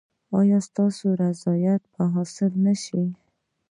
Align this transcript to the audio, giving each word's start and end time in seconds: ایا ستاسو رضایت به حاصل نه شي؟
ایا 0.37 0.59
ستاسو 0.67 1.07
رضایت 1.23 1.81
به 1.93 2.03
حاصل 2.13 2.51
نه 2.65 2.73
شي؟ 2.83 3.03